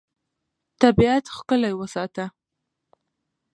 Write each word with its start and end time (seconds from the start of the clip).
طبیعت 0.81 1.25
ښکلی 1.35 1.73
وساته. 1.79 2.25